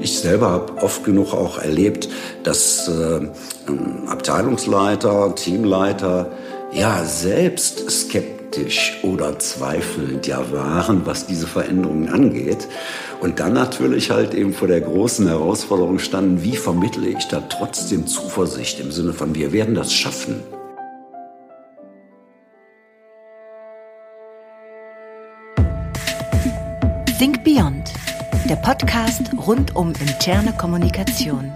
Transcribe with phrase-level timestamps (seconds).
[0.00, 2.08] Ich selber habe oft genug auch erlebt,
[2.42, 3.20] dass äh,
[4.08, 6.30] Abteilungsleiter, Teamleiter
[6.72, 12.68] ja selbst skeptisch oder zweifelnd ja waren, was diese Veränderungen angeht.
[13.20, 18.06] Und dann natürlich halt eben vor der großen Herausforderung standen, wie vermittle ich da trotzdem
[18.06, 20.42] Zuversicht im Sinne von, wir werden das schaffen.
[27.22, 27.81] Think Beyond,
[28.52, 31.50] der Podcast rund um interne Kommunikation.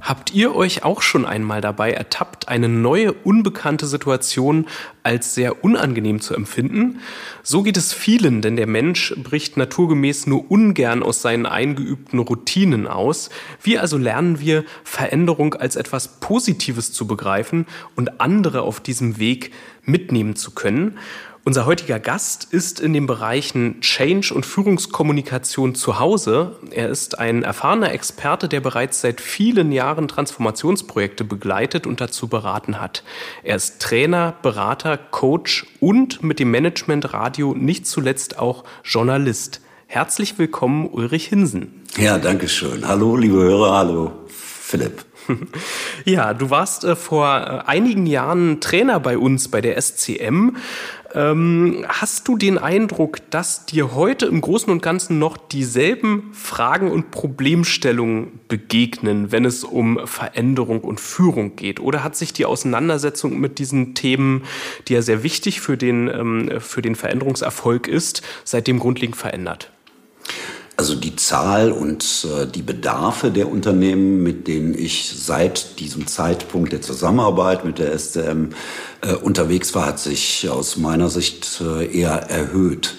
[0.00, 4.66] Habt ihr euch auch schon einmal dabei ertappt, eine neue, unbekannte Situation
[5.04, 6.98] als sehr unangenehm zu empfinden?
[7.44, 12.88] So geht es vielen, denn der Mensch bricht naturgemäß nur ungern aus seinen eingeübten Routinen
[12.88, 13.30] aus.
[13.62, 19.52] Wie also lernen wir, Veränderung als etwas Positives zu begreifen und andere auf diesem Weg
[19.84, 20.98] mitnehmen zu können?
[21.44, 26.56] Unser heutiger Gast ist in den Bereichen Change und Führungskommunikation zu Hause.
[26.70, 32.80] Er ist ein erfahrener Experte, der bereits seit vielen Jahren Transformationsprojekte begleitet und dazu beraten
[32.80, 33.02] hat.
[33.42, 39.60] Er ist Trainer, Berater, Coach und mit dem Management Radio nicht zuletzt auch Journalist.
[39.88, 41.82] Herzlich willkommen, Ulrich Hinsen.
[41.96, 42.86] Ja, danke schön.
[42.86, 45.04] Hallo, liebe Hörer, hallo, Philipp.
[46.04, 50.56] Ja, du warst äh, vor äh, einigen Jahren Trainer bei uns bei der SCM.
[51.14, 56.90] Ähm, hast du den Eindruck, dass dir heute im Großen und Ganzen noch dieselben Fragen
[56.90, 61.80] und Problemstellungen begegnen, wenn es um Veränderung und Führung geht?
[61.80, 64.44] Oder hat sich die Auseinandersetzung mit diesen Themen,
[64.88, 69.70] die ja sehr wichtig für den, ähm, für den Veränderungserfolg ist, seitdem grundlegend verändert?
[70.76, 76.72] Also die Zahl und äh, die Bedarfe der Unternehmen, mit denen ich seit diesem Zeitpunkt
[76.72, 78.50] der Zusammenarbeit mit der SCM
[79.02, 82.94] äh, unterwegs war, hat sich aus meiner Sicht äh, eher erhöht.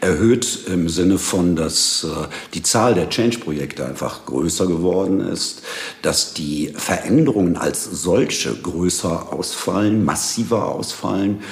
[0.00, 2.06] Erhöht im Sinne von, dass
[2.54, 5.60] die Zahl der Change-Projekte einfach größer geworden ist,
[6.00, 11.42] dass die Veränderungen als solche größer ausfallen, massiver ausfallen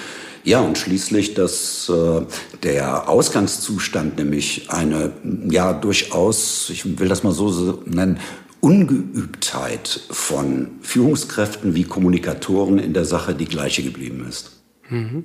[0.45, 2.23] ja, und schließlich, dass äh,
[2.63, 5.13] der Ausgangszustand, nämlich eine
[5.49, 8.19] ja durchaus, ich will das mal so nennen,
[8.61, 14.59] Ungeübtheit von Führungskräften wie Kommunikatoren in der Sache die gleiche geblieben ist.
[14.89, 15.25] Mhm.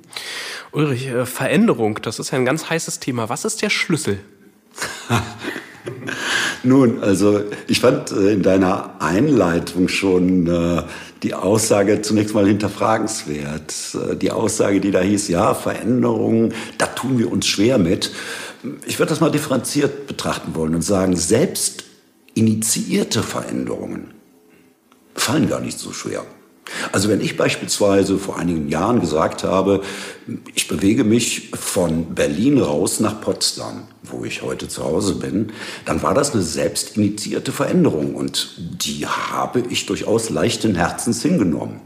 [0.72, 3.28] Ulrich, äh, Veränderung, das ist ja ein ganz heißes Thema.
[3.28, 4.20] Was ist der Schlüssel?
[6.64, 10.82] Nun, also ich fand äh, in deiner Einleitung schon äh,
[11.22, 13.74] die Aussage zunächst mal hinterfragenswert.
[13.94, 18.10] Äh, die Aussage, die da hieß, ja, Veränderungen, da tun wir uns schwer mit.
[18.86, 21.84] Ich würde das mal differenziert betrachten wollen und sagen, selbst
[22.32, 24.14] initiierte Veränderungen
[25.14, 26.24] fallen gar nicht so schwer.
[26.92, 29.82] Also wenn ich beispielsweise vor einigen Jahren gesagt habe,
[30.54, 35.52] ich bewege mich von Berlin raus nach Potsdam, wo ich heute zu Hause bin,
[35.84, 41.80] dann war das eine selbstinitiierte Veränderung und die habe ich durchaus leichten Herzens hingenommen.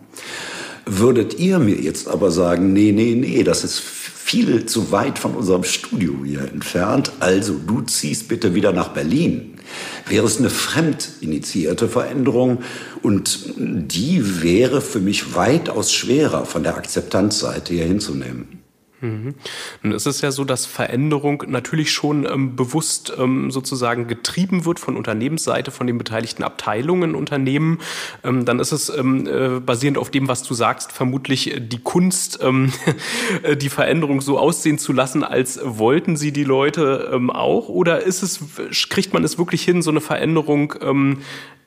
[0.86, 5.34] Würdet ihr mir jetzt aber sagen, nee, nee, nee, das ist viel zu weit von
[5.34, 9.57] unserem Studio hier entfernt, also du ziehst bitte wieder nach Berlin,
[10.06, 12.62] wäre es eine fremdinitiierte Veränderung
[13.02, 18.57] und die wäre für mich weitaus schwerer von der Akzeptanzseite her hinzunehmen.
[19.00, 19.34] Mhm.
[19.82, 24.80] Nun ist es ja so, dass Veränderung natürlich schon ähm, bewusst ähm, sozusagen getrieben wird
[24.80, 27.78] von Unternehmensseite, von den beteiligten Abteilungen Unternehmen.
[28.24, 32.40] Ähm, dann ist es ähm, äh, basierend auf dem, was du sagst, vermutlich die Kunst,
[32.42, 32.72] ähm,
[33.60, 37.68] die Veränderung so aussehen zu lassen, als wollten sie die Leute ähm, auch.
[37.68, 38.40] Oder ist es,
[38.88, 40.74] kriegt man es wirklich hin, so eine Veränderung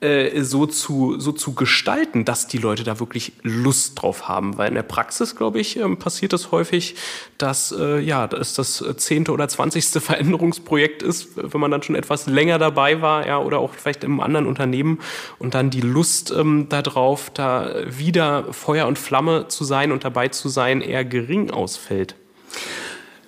[0.02, 4.58] äh, so, zu, so zu gestalten, dass die Leute da wirklich Lust drauf haben.
[4.58, 6.96] Weil in der Praxis, glaube ich, passiert das häufig,
[7.38, 12.28] dass äh, ja, dass das zehnte oder zwanzigste Veränderungsprojekt ist, wenn man dann schon etwas
[12.28, 15.00] länger dabei war, ja, oder auch vielleicht im anderen Unternehmen
[15.40, 20.28] und dann die Lust ähm, darauf, da wieder Feuer und Flamme zu sein und dabei
[20.30, 22.16] zu sein, eher gering ausfällt.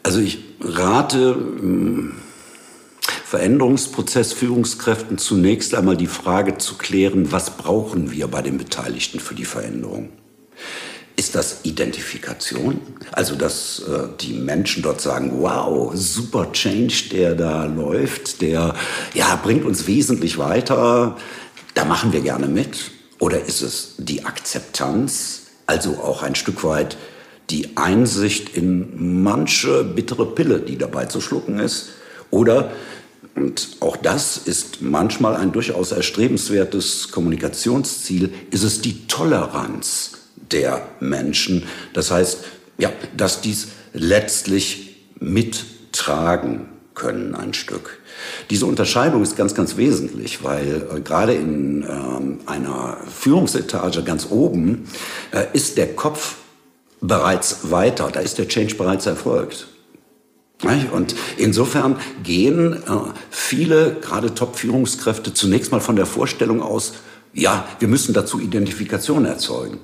[0.04, 2.16] Also ich rate ähm,
[3.34, 9.34] Veränderungsprozess Führungskräften zunächst einmal die Frage zu klären, was brauchen wir bei den Beteiligten für
[9.34, 10.10] die Veränderung?
[11.24, 12.82] Ist das Identifikation?
[13.14, 18.76] Also, dass äh, die Menschen dort sagen, wow, super Change, der da läuft, der
[19.14, 21.16] ja, bringt uns wesentlich weiter,
[21.76, 22.92] da machen wir gerne mit.
[23.20, 26.98] Oder ist es die Akzeptanz, also auch ein Stück weit
[27.50, 31.92] die Einsicht in manche bittere Pille, die dabei zu schlucken ist?
[32.32, 32.74] Oder
[33.36, 40.12] und auch das ist manchmal ein durchaus erstrebenswertes Kommunikationsziel, ist es die Toleranz
[40.54, 41.64] der Menschen.
[41.94, 42.46] Das heißt,
[42.78, 48.00] ja, dass dies letztlich mittragen können ein Stück.
[48.50, 54.88] Diese Unterscheidung ist ganz, ganz wesentlich, weil äh, gerade in äh, einer Führungsetage ganz oben
[55.32, 56.36] äh, ist der Kopf
[57.02, 59.68] bereits weiter, da ist der Change bereits erfolgt.
[60.94, 62.78] Und insofern gehen äh,
[63.30, 66.94] viele, gerade Top-Führungskräfte, zunächst mal von der Vorstellung aus,
[67.34, 69.80] ja, wir müssen dazu Identifikation erzeugen.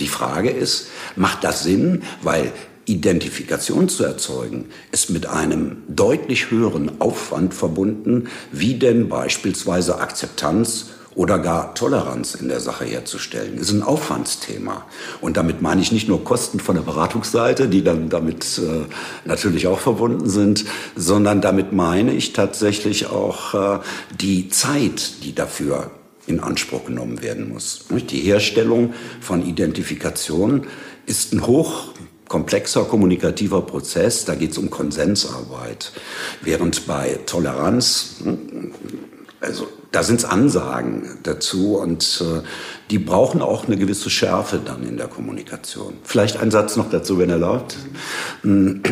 [0.00, 2.02] Die Frage ist, macht das Sinn?
[2.22, 2.52] Weil
[2.86, 11.38] Identifikation zu erzeugen, ist mit einem deutlich höheren Aufwand verbunden, wie denn beispielsweise Akzeptanz oder
[11.38, 14.84] gar Toleranz in der Sache herzustellen, ist ein Aufwandsthema.
[15.20, 18.86] Und damit meine ich nicht nur Kosten von der Beratungsseite, die dann damit äh,
[19.24, 20.64] natürlich auch verbunden sind,
[20.96, 23.80] sondern damit meine ich tatsächlich auch äh,
[24.20, 25.90] die Zeit, die dafür
[26.30, 27.84] in Anspruch genommen werden muss.
[27.90, 30.66] Die Herstellung von Identifikation
[31.06, 31.92] ist ein hoch
[32.28, 35.92] komplexer kommunikativer Prozess, da geht es um Konsensarbeit.
[36.42, 38.72] Während bei Toleranz, hm,
[39.40, 42.46] also da sind es Ansagen dazu und äh,
[42.90, 45.94] die brauchen auch eine gewisse Schärfe dann in der Kommunikation.
[46.04, 47.76] Vielleicht ein Satz noch dazu, wenn erlaubt.
[48.44, 48.82] Mhm.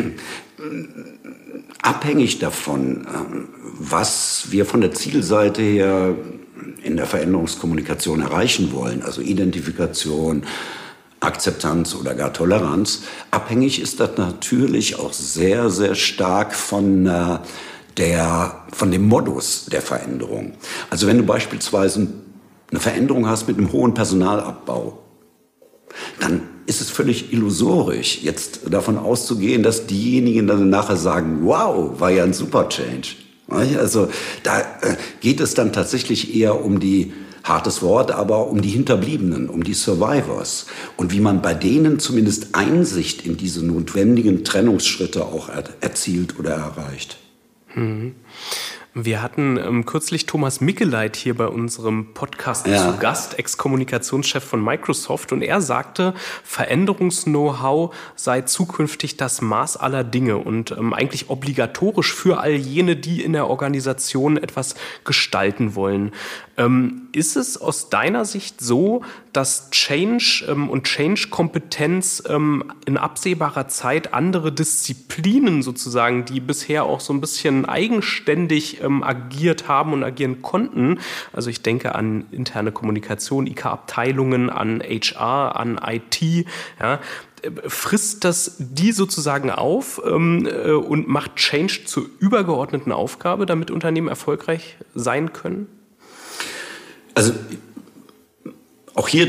[1.81, 6.15] Abhängig davon, ähm, was wir von der Zielseite her
[6.83, 10.43] in der Veränderungskommunikation erreichen wollen, also Identifikation,
[11.19, 17.39] Akzeptanz oder gar Toleranz, abhängig ist das natürlich auch sehr, sehr stark von äh,
[17.97, 20.53] der, von dem Modus der Veränderung.
[20.89, 22.07] Also wenn du beispielsweise
[22.71, 24.99] eine Veränderung hast mit einem hohen Personalabbau,
[26.19, 32.11] dann ist es völlig illusorisch, jetzt davon auszugehen, dass diejenigen dann nachher sagen, wow, war
[32.11, 33.15] ja ein super Change.
[33.51, 34.09] Also
[34.43, 37.13] da äh, geht es dann tatsächlich eher um die
[37.43, 40.67] hartes Wort, aber um die Hinterbliebenen, um die Survivors
[40.97, 45.49] und wie man bei denen zumindest Einsicht in diese notwendigen Trennungsschritte auch
[45.81, 47.17] erzielt oder erreicht.
[47.75, 48.15] Mhm.
[49.05, 52.77] Wir hatten ähm, kürzlich Thomas Mickeleit hier bei unserem Podcast ja.
[52.77, 56.13] zu Gast, Ex-Kommunikationschef von Microsoft, und er sagte,
[56.43, 63.23] Veränderungs-Know-how sei zukünftig das Maß aller Dinge und ähm, eigentlich obligatorisch für all jene, die
[63.23, 64.75] in der Organisation etwas
[65.05, 66.11] gestalten wollen.
[66.59, 69.01] Ähm, ist es aus deiner Sicht so,
[69.31, 76.99] dass Change ähm, und Change-Kompetenz ähm, in absehbarer Zeit andere Disziplinen sozusagen, die bisher auch
[76.99, 80.99] so ein bisschen eigenständig agiert haben und agieren konnten,
[81.31, 86.45] also ich denke an interne Kommunikation, IK-Abteilungen, an HR, an IT,
[86.79, 86.99] ja,
[87.67, 94.07] frisst das die sozusagen auf ähm, äh, und macht Change zur übergeordneten Aufgabe, damit Unternehmen
[94.07, 95.67] erfolgreich sein können?
[97.13, 97.33] Also
[98.95, 99.27] auch hier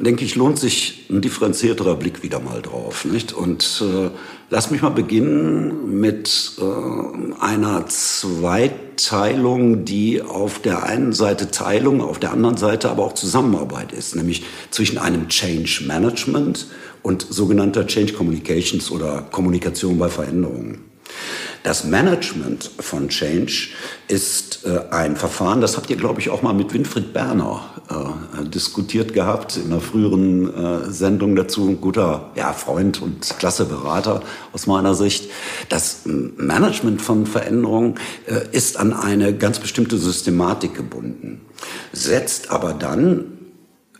[0.00, 3.04] denke ich, lohnt sich ein differenzierterer Blick wieder mal drauf.
[3.04, 3.32] Nicht?
[3.32, 4.10] Und äh,
[4.50, 12.18] lass mich mal beginnen mit äh, einer Zweiteilung, die auf der einen Seite Teilung, auf
[12.18, 16.66] der anderen Seite aber auch Zusammenarbeit ist, nämlich zwischen einem Change Management
[17.02, 20.91] und sogenannter Change Communications oder Kommunikation bei Veränderungen.
[21.62, 23.68] Das Management von Change
[24.08, 28.44] ist äh, ein Verfahren, das habt ihr, glaube ich, auch mal mit Winfried Berner äh,
[28.48, 31.68] diskutiert gehabt in einer früheren äh, Sendung dazu.
[31.68, 35.30] Ein guter ja, Freund und klasse Berater aus meiner Sicht.
[35.68, 37.94] Das Management von Veränderungen
[38.26, 41.42] äh, ist an eine ganz bestimmte Systematik gebunden,
[41.92, 43.41] setzt aber dann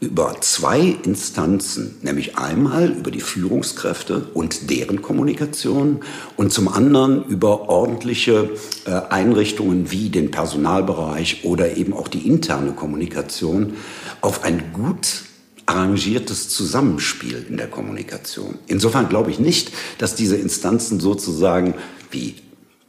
[0.03, 6.01] über zwei Instanzen, nämlich einmal über die Führungskräfte und deren Kommunikation
[6.37, 8.51] und zum anderen über ordentliche
[8.85, 13.75] äh, Einrichtungen wie den Personalbereich oder eben auch die interne Kommunikation
[14.23, 15.23] auf ein gut
[15.67, 18.59] arrangiertes Zusammenspiel in der Kommunikation.
[18.67, 21.75] Insofern glaube ich nicht, dass diese Instanzen sozusagen
[22.11, 22.35] wie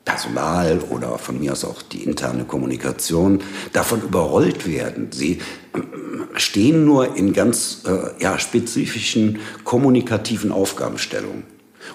[0.05, 3.41] Personal oder von mir aus auch die interne Kommunikation
[3.71, 5.07] davon überrollt werden.
[5.11, 5.39] Sie
[5.73, 5.79] äh,
[6.35, 11.45] stehen nur in ganz äh, ja, spezifischen kommunikativen Aufgabenstellungen.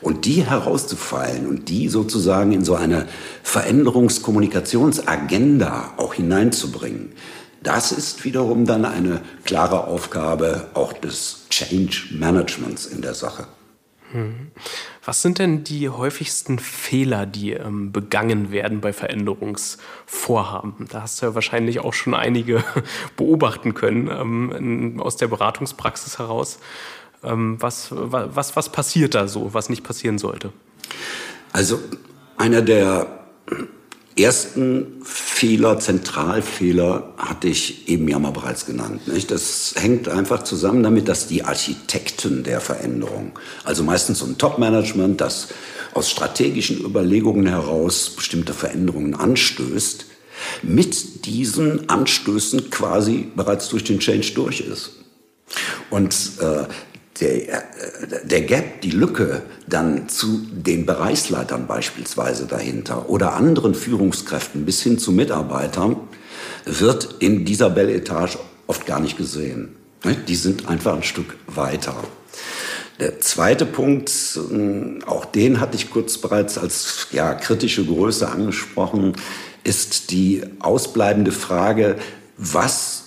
[0.00, 3.06] Und die herauszufallen und die sozusagen in so eine
[3.42, 7.12] Veränderungskommunikationsagenda auch hineinzubringen,
[7.62, 13.46] das ist wiederum dann eine klare Aufgabe auch des Change Managements in der Sache.
[15.04, 20.86] Was sind denn die häufigsten Fehler, die ähm, begangen werden bei Veränderungsvorhaben?
[20.90, 22.64] Da hast du ja wahrscheinlich auch schon einige
[23.16, 26.58] beobachten können ähm, in, aus der Beratungspraxis heraus.
[27.22, 30.52] Ähm, was, was, was passiert da so, was nicht passieren sollte?
[31.52, 31.78] Also
[32.36, 33.06] einer der
[34.18, 39.08] ersten Fehler, Zentralfehler, hatte ich eben ja mal bereits genannt.
[39.08, 39.30] Nicht?
[39.30, 43.32] Das hängt einfach zusammen damit, dass die Architekten der Veränderung,
[43.64, 45.48] also meistens so ein Top-Management, das
[45.94, 50.06] aus strategischen Überlegungen heraus bestimmte Veränderungen anstößt,
[50.62, 54.92] mit diesen Anstößen quasi bereits durch den Change durch ist.
[55.90, 56.64] Und äh,
[57.20, 57.58] der, äh,
[58.24, 64.98] der Gap, die Lücke dann zu den Bereichsleitern beispielsweise dahinter oder anderen Führungskräften bis hin
[64.98, 65.96] zu Mitarbeitern
[66.64, 69.76] wird in dieser Belle Etage oft gar nicht gesehen.
[70.04, 70.16] Ne?
[70.28, 71.94] Die sind einfach ein Stück weiter.
[73.00, 74.10] Der zweite Punkt,
[75.06, 79.12] auch den hatte ich kurz bereits als ja, kritische Größe angesprochen,
[79.62, 81.96] ist die ausbleibende Frage,
[82.36, 83.04] was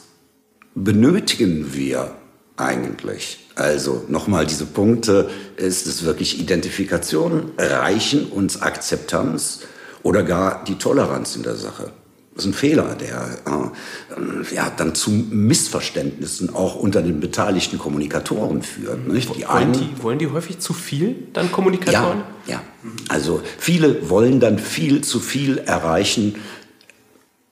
[0.76, 2.16] benötigen wir
[2.56, 3.41] eigentlich?
[3.56, 9.62] Also nochmal diese Punkte, ist es wirklich Identifikation, Reichen uns Akzeptanz
[10.04, 11.92] oder gar die Toleranz in der Sache?
[12.34, 18.62] Das ist ein Fehler, der äh, ja, dann zu Missverständnissen auch unter den beteiligten Kommunikatoren
[18.62, 19.06] führt.
[19.06, 19.36] Nicht?
[19.36, 22.24] Die wollen, die, wollen die häufig zu viel, dann Kommunikatoren?
[22.48, 22.62] Ja, ja.
[23.10, 26.36] Also viele wollen dann viel zu viel erreichen,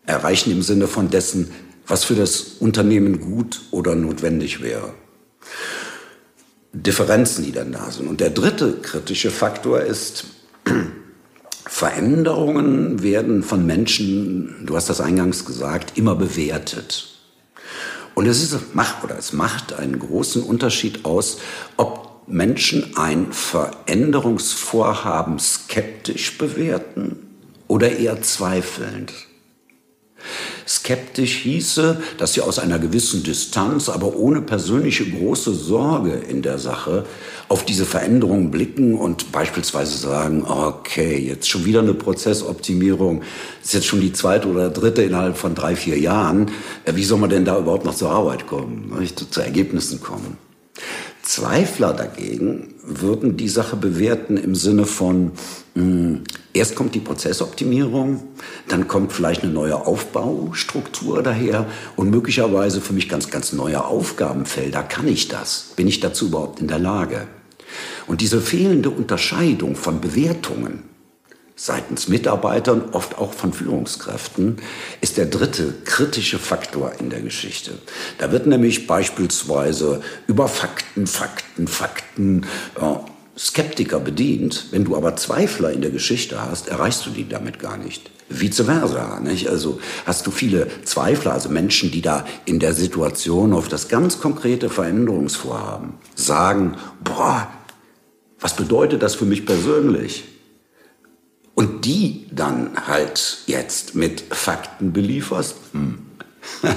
[0.05, 1.51] erreichen im Sinne von dessen,
[1.85, 4.93] was für das Unternehmen gut oder notwendig wäre.
[6.73, 8.07] Differenzen, die dann da sind.
[8.07, 10.25] Und der dritte kritische Faktor ist,
[11.65, 17.09] Veränderungen werden von Menschen, du hast das eingangs gesagt, immer bewertet.
[18.15, 21.39] Und es ist, macht, oder es macht einen großen Unterschied aus,
[21.77, 27.15] ob Menschen ein Veränderungsvorhaben skeptisch bewerten
[27.67, 29.11] oder eher zweifelnd.
[30.69, 36.59] Skeptisch hieße, dass sie aus einer gewissen Distanz, aber ohne persönliche große Sorge in der
[36.59, 37.05] Sache
[37.47, 43.23] auf diese Veränderungen blicken und beispielsweise sagen, okay, jetzt schon wieder eine Prozessoptimierung,
[43.63, 46.51] ist jetzt schon die zweite oder dritte innerhalb von drei, vier Jahren.
[46.85, 50.37] Äh, wie soll man denn da überhaupt noch zur Arbeit kommen, zu Ergebnissen kommen?
[51.23, 55.31] Zweifler dagegen würden die Sache bewerten im Sinne von,
[55.73, 58.23] mh, hm, erst kommt die Prozessoptimierung,
[58.67, 61.65] dann kommt vielleicht eine neue Aufbaustruktur daher
[61.95, 64.83] und möglicherweise für mich ganz, ganz neue Aufgabenfelder.
[64.83, 65.73] Kann ich das?
[65.75, 67.27] Bin ich dazu überhaupt in der Lage?
[68.07, 70.83] Und diese fehlende Unterscheidung von Bewertungen
[71.59, 74.57] seitens Mitarbeitern, oft auch von Führungskräften,
[75.01, 77.73] ist der dritte kritische Faktor in der Geschichte.
[78.17, 82.45] Da wird nämlich beispielsweise über Fakten, Fakten, Fakten
[82.79, 82.95] äh,
[83.39, 84.65] Skeptiker bedient.
[84.71, 88.11] Wenn du aber Zweifler in der Geschichte hast, erreichst du die damit gar nicht.
[88.27, 89.19] Vice versa.
[89.21, 89.47] Nicht?
[89.47, 94.19] Also hast du viele Zweifler, also Menschen, die da in der Situation auf das ganz
[94.19, 97.47] konkrete Veränderungsvorhaben sagen, boah,
[98.39, 100.25] was bedeutet das für mich persönlich?
[101.59, 105.97] und die dann halt jetzt mit Fakten belieferst, hm,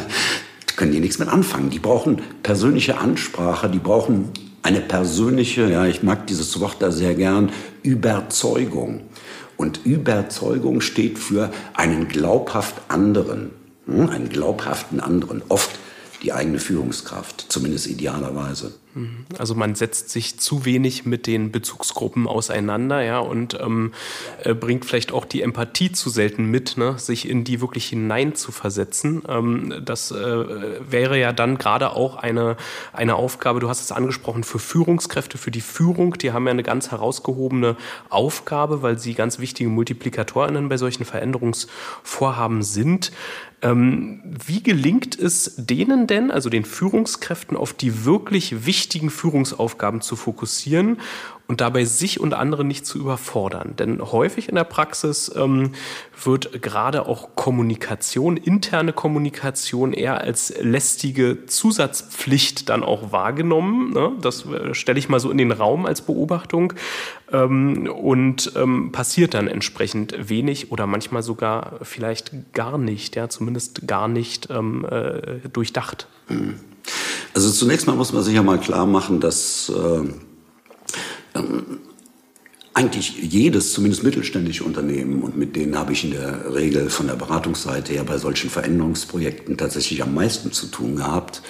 [0.76, 1.70] können die nichts mit anfangen.
[1.70, 7.14] Die brauchen persönliche Ansprache, die brauchen eine persönliche, ja, ich mag dieses Wort da sehr
[7.14, 7.50] gern,
[7.82, 9.02] Überzeugung.
[9.56, 13.50] Und Überzeugung steht für einen glaubhaft anderen,
[13.86, 15.42] hm, einen glaubhaften anderen.
[15.48, 15.70] Oft
[16.22, 18.74] die eigene Führungskraft, zumindest idealerweise.
[18.94, 19.24] Mhm.
[19.38, 23.92] Also man setzt sich zu wenig mit den Bezugsgruppen auseinander, ja, und ähm,
[24.42, 28.34] äh, bringt vielleicht auch die Empathie zu selten mit, ne, sich in die wirklich hinein
[28.34, 29.22] zu versetzen.
[29.28, 32.56] Ähm, das äh, wäre ja dann gerade auch eine,
[32.92, 36.62] eine Aufgabe, du hast es angesprochen, für Führungskräfte, für die Führung, die haben ja eine
[36.62, 37.76] ganz herausgehobene
[38.10, 43.12] Aufgabe, weil sie ganz wichtige MultiplikatorInnen bei solchen Veränderungsvorhaben sind.
[43.62, 50.16] Ähm, wie gelingt es denen denn, also den Führungskräften, auf die wirklich wichtigen Führungsaufgaben zu
[50.16, 50.98] fokussieren
[51.52, 53.74] und dabei sich und andere nicht zu überfordern.
[53.78, 55.72] Denn häufig in der Praxis ähm,
[56.24, 63.92] wird gerade auch Kommunikation, interne Kommunikation eher als lästige Zusatzpflicht dann auch wahrgenommen.
[63.92, 64.12] Ne?
[64.22, 66.72] Das äh, stelle ich mal so in den Raum als Beobachtung
[67.32, 73.86] ähm, und ähm, passiert dann entsprechend wenig oder manchmal sogar vielleicht gar nicht, ja, zumindest
[73.86, 76.06] gar nicht ähm, äh, durchdacht.
[77.34, 81.78] Also zunächst mal muss man sich ja mal klar machen, dass äh, ähm,
[82.74, 87.14] eigentlich jedes, zumindest mittelständische Unternehmen, und mit denen habe ich in der Regel von der
[87.14, 91.42] Beratungsseite her bei solchen Veränderungsprojekten tatsächlich am meisten zu tun gehabt,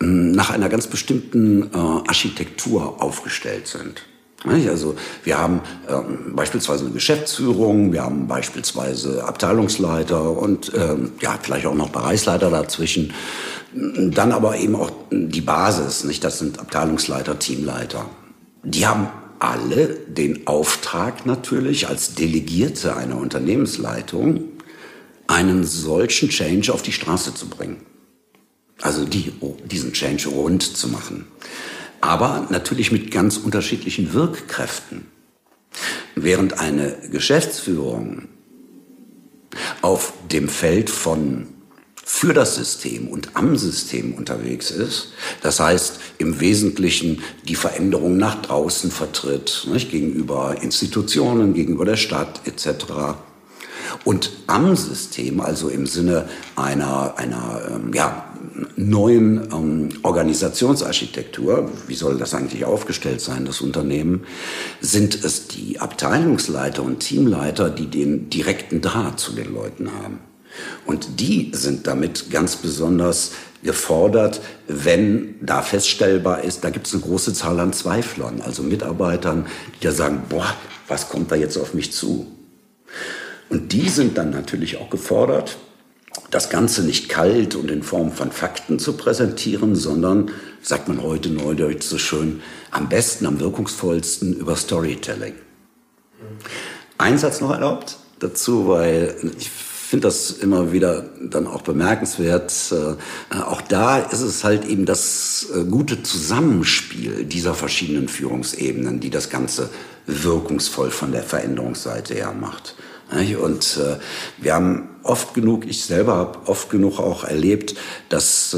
[0.00, 4.02] nach einer ganz bestimmten äh, Architektur aufgestellt sind.
[4.44, 4.94] Also
[5.24, 11.74] wir haben ähm, beispielsweise eine Geschäftsführung, wir haben beispielsweise Abteilungsleiter und ähm, ja vielleicht auch
[11.74, 13.12] noch Bereichsleiter dazwischen.
[13.74, 16.24] Dann aber eben auch die Basis, nicht?
[16.24, 18.08] Das sind Abteilungsleiter, Teamleiter.
[18.62, 19.08] Die haben
[19.38, 24.44] alle den Auftrag natürlich als Delegierte einer Unternehmensleitung,
[25.26, 27.76] einen solchen Change auf die Straße zu bringen.
[28.80, 29.32] Also die,
[29.70, 31.26] diesen Change rund zu machen.
[32.00, 35.06] Aber natürlich mit ganz unterschiedlichen Wirkkräften.
[36.14, 38.28] Während eine Geschäftsführung
[39.82, 41.48] auf dem Feld von
[42.10, 45.08] für das System und am System unterwegs ist.
[45.42, 52.40] Das heißt, im Wesentlichen die Veränderung nach draußen vertritt, nicht, gegenüber Institutionen, gegenüber der Stadt
[52.46, 53.18] etc.
[54.04, 58.24] Und am System, also im Sinne einer, einer ähm, ja,
[58.74, 64.24] neuen ähm, Organisationsarchitektur, wie soll das eigentlich aufgestellt sein, das Unternehmen,
[64.80, 70.27] sind es die Abteilungsleiter und Teamleiter, die den direkten Draht zu den Leuten haben.
[70.86, 77.02] Und die sind damit ganz besonders gefordert, wenn da feststellbar ist, da gibt es eine
[77.02, 79.46] große Zahl an Zweiflern, also Mitarbeitern,
[79.76, 80.54] die da sagen, boah,
[80.86, 82.26] was kommt da jetzt auf mich zu?
[83.50, 85.58] Und die sind dann natürlich auch gefordert,
[86.30, 90.30] das Ganze nicht kalt und in Form von Fakten zu präsentieren, sondern,
[90.62, 95.34] sagt man heute neudeutsch so schön, am besten, am wirkungsvollsten über Storytelling.
[96.98, 99.50] Ein Satz noch erlaubt dazu, weil ich
[99.88, 102.52] finde das immer wieder dann auch bemerkenswert.
[102.72, 109.08] Äh, auch da ist es halt eben das äh, gute Zusammenspiel dieser verschiedenen Führungsebenen, die
[109.08, 109.70] das Ganze
[110.06, 112.74] wirkungsvoll von der Veränderungsseite her macht.
[113.10, 113.96] Und äh,
[114.36, 117.74] wir haben oft genug, ich selber habe oft genug auch erlebt,
[118.10, 118.54] dass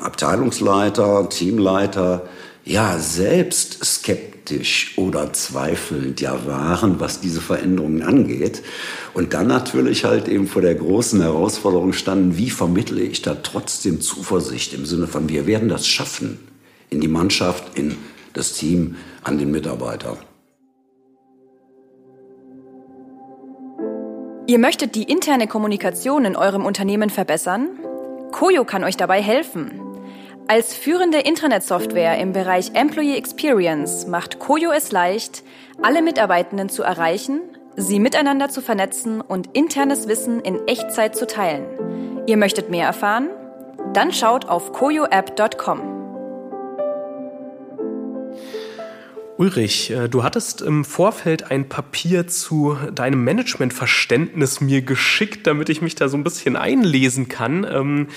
[0.00, 2.26] Abteilungsleiter, Teamleiter
[2.64, 4.35] ja selbst skeptisch
[4.96, 8.62] oder zweifelnd ja waren, was diese Veränderungen angeht.
[9.14, 14.00] Und dann natürlich halt eben vor der großen Herausforderung standen, wie vermittle ich da trotzdem
[14.00, 16.38] Zuversicht im Sinne von, wir werden das schaffen
[16.90, 17.96] in die Mannschaft, in
[18.32, 20.16] das Team, an den Mitarbeiter.
[24.48, 27.68] Ihr möchtet die interne Kommunikation in eurem Unternehmen verbessern?
[28.30, 29.85] Koyo kann euch dabei helfen.
[30.48, 35.42] Als führende Internetsoftware im Bereich Employee Experience macht Koyo es leicht,
[35.82, 37.40] alle Mitarbeitenden zu erreichen,
[37.74, 41.66] sie miteinander zu vernetzen und internes Wissen in Echtzeit zu teilen.
[42.26, 43.28] Ihr möchtet mehr erfahren?
[43.92, 45.95] Dann schaut auf koyoapp.com.
[49.38, 55.82] Ulrich, äh, du hattest im Vorfeld ein Papier zu deinem Managementverständnis mir geschickt, damit ich
[55.82, 57.66] mich da so ein bisschen einlesen kann.
[57.70, 58.08] Ähm,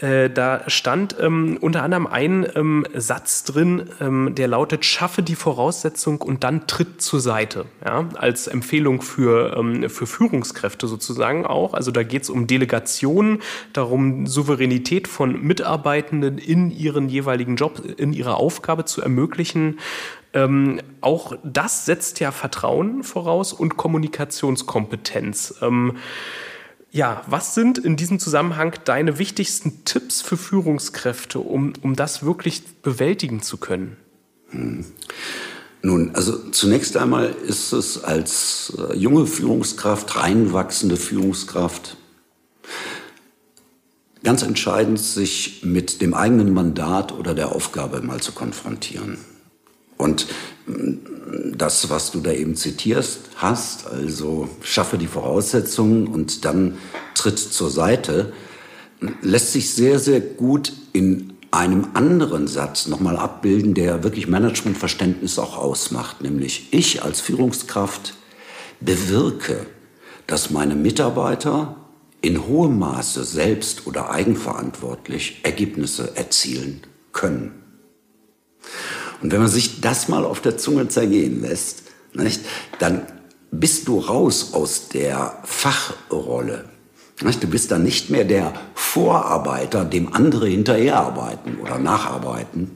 [0.00, 5.34] äh, da stand ähm, unter anderem ein ähm, Satz drin, ähm, der lautet, schaffe die
[5.34, 7.64] Voraussetzung und dann tritt zur Seite.
[7.84, 11.74] Ja, als Empfehlung für, ähm, für Führungskräfte sozusagen auch.
[11.74, 13.40] Also da geht es um Delegation,
[13.72, 19.78] darum Souveränität von Mitarbeitenden in ihren jeweiligen Job, in ihrer Aufgabe zu ermöglichen.
[20.32, 25.56] Ähm, auch das setzt ja Vertrauen voraus und Kommunikationskompetenz.
[25.60, 25.96] Ähm,
[26.92, 32.64] ja, was sind in diesem Zusammenhang deine wichtigsten Tipps für Führungskräfte, um, um das wirklich
[32.82, 33.96] bewältigen zu können?
[34.50, 34.84] Hm.
[35.82, 41.96] Nun, also zunächst einmal ist es als äh, junge Führungskraft, reinwachsende Führungskraft,
[44.22, 49.18] ganz entscheidend, sich mit dem eigenen Mandat oder der Aufgabe mal zu konfrontieren.
[50.00, 50.26] Und
[50.66, 56.78] mm, das, was du da eben zitierst, hast, also schaffe die Voraussetzungen und dann
[57.14, 58.32] tritt zur Seite,
[59.22, 65.56] lässt sich sehr, sehr gut in einem anderen Satz nochmal abbilden, der wirklich Managementverständnis auch
[65.56, 68.14] ausmacht, nämlich ich als Führungskraft
[68.80, 69.66] bewirke,
[70.26, 71.76] dass meine Mitarbeiter
[72.22, 76.82] in hohem Maße selbst oder eigenverantwortlich Ergebnisse erzielen
[77.12, 77.60] können.
[79.22, 81.82] Und wenn man sich das mal auf der Zunge zergehen lässt,
[82.14, 82.42] nicht,
[82.78, 83.02] dann
[83.50, 86.64] bist du raus aus der Fachrolle.
[87.18, 92.70] Du bist dann nicht mehr der Vorarbeiter, dem andere hinterherarbeiten oder nacharbeiten.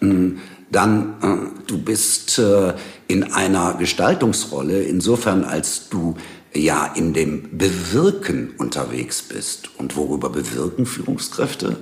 [0.00, 0.38] Hm,
[0.70, 2.74] dann äh, du bist äh,
[3.08, 6.16] in einer Gestaltungsrolle, insofern als du
[6.54, 9.70] ja in dem Bewirken unterwegs bist.
[9.78, 11.76] Und worüber bewirken Führungskräfte?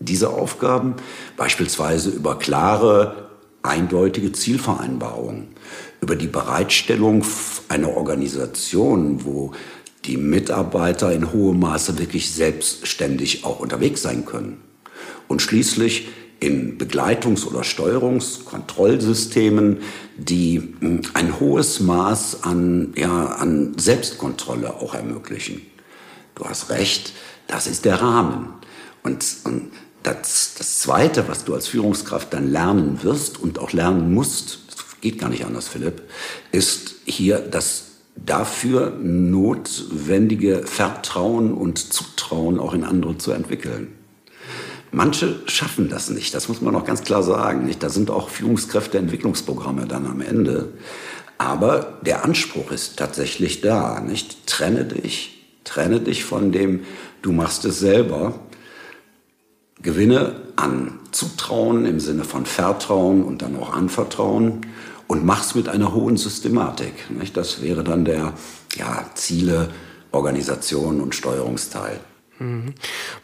[0.00, 0.94] Diese Aufgaben,
[1.36, 3.30] beispielsweise über klare
[3.62, 5.48] eindeutige Zielvereinbarungen,
[6.00, 7.24] über die Bereitstellung
[7.68, 9.52] einer Organisation, wo
[10.06, 14.62] die Mitarbeiter in hohem Maße wirklich selbstständig auch unterwegs sein können.
[15.28, 16.08] Und schließlich
[16.40, 19.82] in Begleitungs- oder Steuerungskontrollsystemen,
[20.16, 25.60] die hm, ein hohes Maß an, ja, an Selbstkontrolle auch ermöglichen.
[26.34, 27.12] Du hast recht,
[27.46, 28.54] das ist der Rahmen.
[29.02, 29.70] Und, und
[30.02, 34.60] das, das Zweite, was du als Führungskraft dann lernen wirst und auch lernen musst,
[35.00, 36.02] geht gar nicht anders, Philipp,
[36.52, 37.84] ist hier das
[38.16, 43.94] dafür notwendige Vertrauen und Zutrauen auch in andere zu entwickeln.
[44.92, 47.64] Manche schaffen das nicht, das muss man auch ganz klar sagen.
[47.64, 47.82] Nicht?
[47.82, 50.72] Da sind auch Führungskräfte Entwicklungsprogramme dann am Ende.
[51.38, 54.00] Aber der Anspruch ist tatsächlich da.
[54.00, 54.46] Nicht?
[54.46, 56.80] Trenne dich, trenne dich von dem,
[57.22, 58.40] du machst es selber.
[59.82, 64.66] Gewinne an Zutrauen im Sinne von Vertrauen und dann auch Anvertrauen
[65.06, 67.10] und mach's mit einer hohen Systematik.
[67.10, 67.36] Nicht?
[67.36, 68.34] Das wäre dann der
[68.76, 69.70] ja, Ziele,
[70.12, 72.00] Organisation und Steuerungsteil.
[72.40, 72.74] Mhm.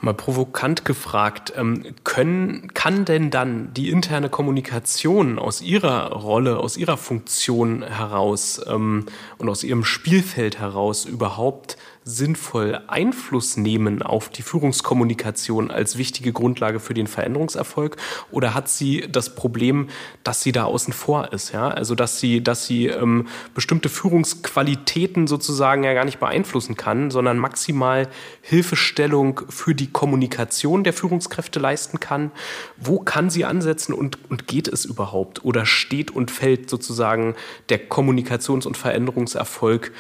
[0.01, 6.77] Mal provokant gefragt, ähm, können, kann denn dann die interne Kommunikation aus ihrer Rolle, aus
[6.77, 9.07] ihrer Funktion heraus ähm,
[9.39, 16.79] und aus ihrem Spielfeld heraus überhaupt sinnvoll Einfluss nehmen auf die Führungskommunikation als wichtige Grundlage
[16.79, 17.97] für den Veränderungserfolg?
[18.31, 19.89] Oder hat sie das Problem,
[20.23, 21.53] dass sie da außen vor ist?
[21.53, 21.69] Ja?
[21.69, 27.39] Also, dass sie, dass sie ähm, bestimmte Führungsqualitäten sozusagen ja gar nicht beeinflussen kann, sondern
[27.39, 28.09] maximal
[28.41, 32.31] Hilfestellung für die Kommunikation der Führungskräfte leisten kann?
[32.77, 35.45] Wo kann sie ansetzen und, und geht es überhaupt?
[35.45, 37.35] Oder steht und fällt sozusagen
[37.69, 39.91] der Kommunikations- und Veränderungserfolg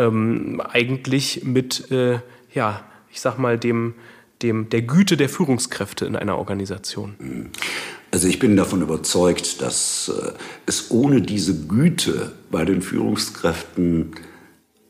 [0.00, 2.20] ähm, eigentlich mit, äh,
[2.54, 3.94] ja, ich sag mal, dem,
[4.42, 7.50] dem, der Güte der Führungskräfte in einer Organisation?
[8.10, 10.32] Also ich bin davon überzeugt, dass äh,
[10.66, 14.12] es ohne diese Güte bei den Führungskräften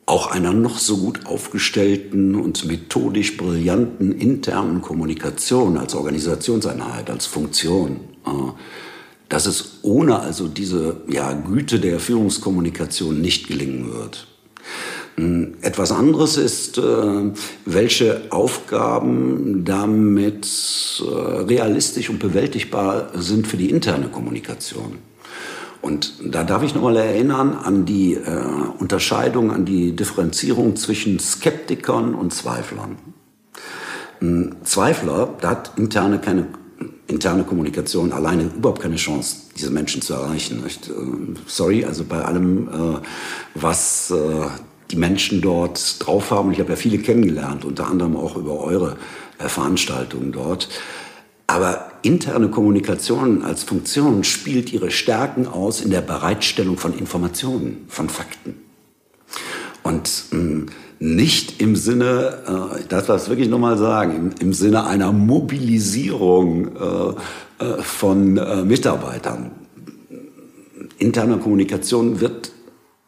[0.06, 8.00] auch einer noch so gut aufgestellten und methodisch brillanten internen Kommunikation als Organisationseinheit, als Funktion,
[8.26, 8.30] äh,
[9.28, 14.26] dass es ohne also diese ja, Güte der Führungskommunikation nicht gelingen wird.
[15.20, 16.82] Hm, etwas anderes ist, äh,
[17.66, 20.48] welche Aufgaben damit
[21.00, 24.96] äh, realistisch und bewältigbar sind für die interne Kommunikation.
[25.82, 28.20] Und da darf ich nochmal erinnern an die äh,
[28.78, 32.96] Unterscheidung, an die Differenzierung zwischen Skeptikern und Zweiflern.
[34.22, 36.46] Ein Zweifler, da hat interne keine
[37.08, 40.62] interne Kommunikation alleine überhaupt keine Chance, diese Menschen zu erreichen.
[40.62, 40.88] Nicht?
[41.46, 43.00] Sorry, also bei allem,
[43.54, 44.14] was
[44.90, 46.52] die Menschen dort drauf haben.
[46.52, 48.96] Ich habe ja viele kennengelernt, unter anderem auch über eure
[49.38, 50.68] äh, Veranstaltungen dort.
[51.46, 58.08] Aber interne Kommunikation als Funktion spielt ihre Stärken aus in der Bereitstellung von Informationen, von
[58.08, 58.54] Fakten.
[59.82, 60.66] Und hm,
[61.00, 67.82] nicht im Sinne, äh, das was wirklich nochmal sagen, im, Sinne einer Mobilisierung äh, äh,
[67.82, 68.34] von
[68.66, 69.50] Mitarbeitern.
[70.98, 72.52] Interne Kommunikation wird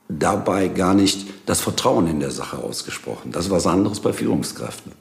[0.09, 3.33] dabei gar nicht das Vertrauen in der Sache ausgesprochen.
[3.33, 4.93] Das ist was anderes bei Führungskräften.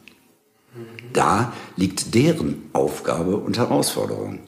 [1.14, 4.40] Da liegt deren Aufgabe und Herausforderung.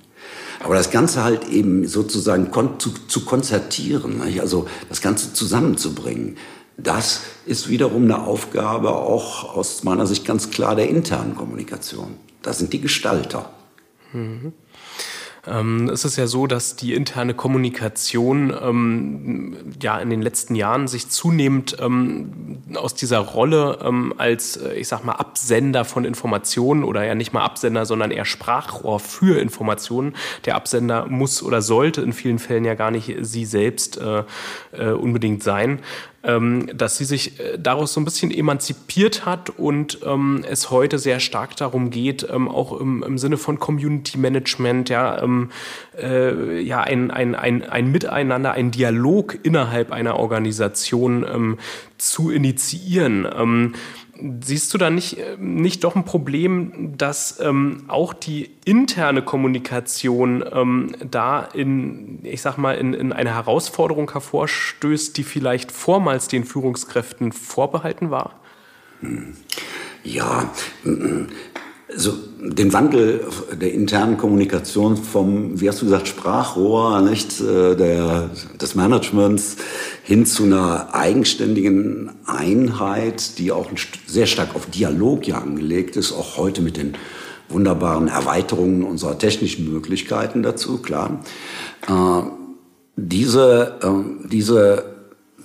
[0.63, 6.37] Aber das Ganze halt eben sozusagen kon zu, zu konzertieren, also das Ganze zusammenzubringen,
[6.77, 12.15] das ist wiederum eine Aufgabe auch aus meiner Sicht ganz klar der internen Kommunikation.
[12.41, 13.49] Das sind die Gestalter.
[14.13, 14.53] Mhm.
[15.45, 20.87] Ähm, es ist ja so, dass die interne Kommunikation ähm, ja in den letzten Jahren
[20.87, 26.85] sich zunehmend ähm, aus dieser Rolle ähm, als, äh, ich sag mal, Absender von Informationen
[26.85, 30.15] oder ja nicht mal Absender, sondern eher Sprachrohr für Informationen.
[30.45, 34.23] Der Absender muss oder sollte in vielen Fällen ja gar nicht sie selbst äh,
[34.71, 35.79] äh, unbedingt sein,
[36.23, 40.97] ähm, dass sie sich äh, daraus so ein bisschen emanzipiert hat und ähm, es heute
[40.97, 45.51] sehr stark darum geht, ähm, auch im, im Sinne von Community Management, ja, ähm,
[46.01, 51.57] äh, ja ein, ein, ein, ein Miteinander, ein Dialog innerhalb einer Organisation ähm,
[51.97, 53.27] zu initiieren.
[54.41, 60.43] Siehst du da nicht, äh, nicht doch ein Problem, dass ähm, auch die interne Kommunikation
[60.51, 66.45] ähm, da in, ich sag mal, in, in eine Herausforderung hervorstößt, die vielleicht vormals den
[66.45, 68.39] Führungskräften vorbehalten war?
[70.03, 70.49] Ja,
[71.93, 73.21] also den Wandel
[73.59, 78.29] der internen Kommunikation vom, wie hast du gesagt, Sprachrohr, nicht, äh, der,
[78.59, 79.57] des Managements
[80.03, 83.69] hin zu einer eigenständigen Einheit, die auch
[84.07, 86.95] sehr stark auf Dialog ja angelegt ist, auch heute mit den
[87.49, 91.23] wunderbaren Erweiterungen unserer technischen Möglichkeiten dazu, klar.
[91.87, 92.23] Äh,
[92.95, 94.93] diese, äh, diese,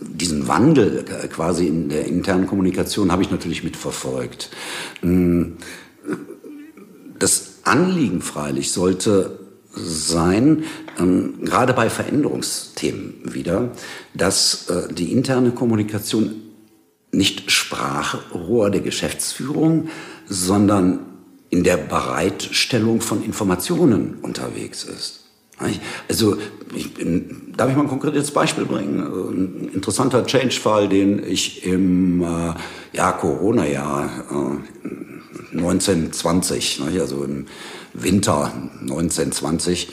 [0.00, 4.50] diesen Wandel äh, quasi in der internen Kommunikation habe ich natürlich mitverfolgt.
[5.00, 5.56] Hm,
[7.18, 9.38] das Anliegen freilich sollte
[9.72, 10.64] sein,
[10.98, 13.72] ähm, gerade bei Veränderungsthemen wieder,
[14.14, 16.42] dass äh, die interne Kommunikation
[17.12, 19.88] nicht Sprachrohr der Geschäftsführung,
[20.26, 21.00] sondern
[21.50, 25.27] in der Bereitstellung von Informationen unterwegs ist.
[26.08, 26.36] Also,
[26.74, 26.94] ich
[27.56, 29.00] darf ich mal ein konkretes Beispiel bringen?
[29.00, 32.54] Ein interessanter Change-Fall, den ich im äh,
[32.92, 37.46] ja, Corona-Jahr äh, 1920, also im
[37.94, 39.88] Winter 1920,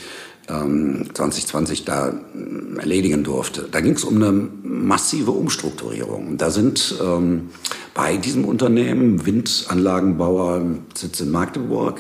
[0.48, 3.68] 2020 ähm, da äh, erledigen durfte.
[3.72, 4.32] Da ging es um eine
[4.64, 6.38] massive Umstrukturierung.
[6.38, 7.50] Da sind ähm,
[7.96, 10.62] bei diesem Unternehmen, Windanlagenbauer,
[10.94, 12.00] Sitz in Magdeburg,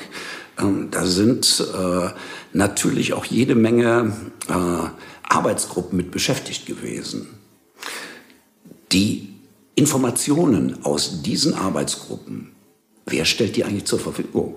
[0.57, 2.09] da sind äh,
[2.53, 4.13] natürlich auch jede Menge
[4.47, 4.89] äh,
[5.23, 7.27] Arbeitsgruppen mit beschäftigt gewesen.
[8.91, 9.33] Die
[9.75, 12.51] Informationen aus diesen Arbeitsgruppen,
[13.05, 14.55] wer stellt die eigentlich zur Verfügung?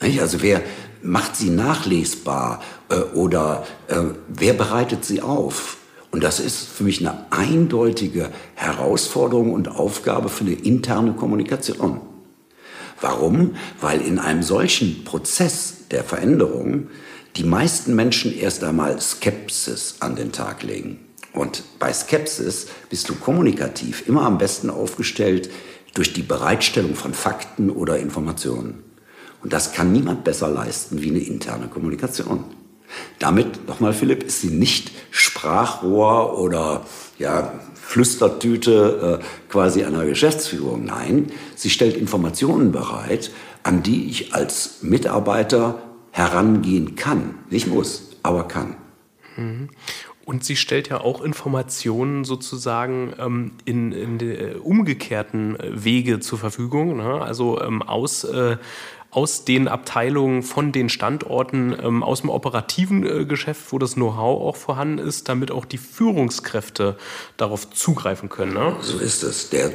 [0.00, 0.62] Also wer
[1.02, 3.66] macht sie nachlesbar äh, oder
[4.28, 5.76] wer bereitet sie auf?
[6.10, 12.00] Und das ist für mich eine eindeutige Herausforderung und Aufgabe für eine interne Kommunikation.
[13.00, 13.56] Warum?
[13.80, 16.88] Weil in einem solchen Prozess der Veränderung
[17.36, 20.98] die meisten Menschen erst einmal Skepsis an den Tag legen.
[21.32, 25.50] Und bei Skepsis bist du kommunikativ immer am besten aufgestellt
[25.94, 28.82] durch die Bereitstellung von Fakten oder Informationen.
[29.42, 32.44] Und das kann niemand besser leisten wie eine interne Kommunikation.
[33.18, 36.84] Damit, nochmal Philipp, ist sie nicht Sprachrohr oder
[37.18, 40.84] ja, Flüstertüte äh, quasi einer Geschäftsführung.
[40.84, 43.30] Nein, sie stellt Informationen bereit,
[43.62, 47.36] an die ich als Mitarbeiter herangehen kann.
[47.50, 48.76] Nicht muss, aber kann.
[49.36, 49.70] Mhm.
[50.28, 56.98] Und sie stellt ja auch Informationen sozusagen ähm, in, in die umgekehrten Wege zur Verfügung.
[56.98, 57.22] Ne?
[57.22, 58.58] Also ähm, aus äh,
[59.10, 64.42] aus den Abteilungen, von den Standorten, ähm, aus dem operativen äh, Geschäft, wo das Know-how
[64.42, 66.96] auch vorhanden ist, damit auch die Führungskräfte
[67.36, 68.52] darauf zugreifen können.
[68.52, 68.76] Ne?
[68.82, 69.48] So ist es.
[69.48, 69.70] Der